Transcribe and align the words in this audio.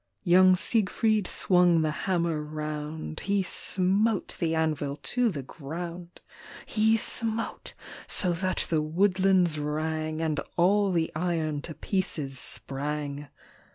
Young 0.23 0.55
Siegfried 0.55 1.27
swung 1.27 1.83
the 1.83 1.91
hammer 1.91 2.41
round— 2.41 3.19
He 3.19 3.43
smote 3.43 4.35
the 4.39 4.55
anvil 4.55 4.95
to 4.95 5.29
the 5.29 5.43
ground. 5.43 6.21
He 6.65 6.97
smote 6.97 7.75
so 8.07 8.33
that 8.33 8.65
the 8.71 8.81
woodlands 8.81 9.59
rang, 9.59 10.19
And 10.19 10.39
all 10.57 10.91
the 10.91 11.11
iron 11.15 11.61
to 11.61 11.75
pieces 11.75 12.39
sprang. 12.39 13.27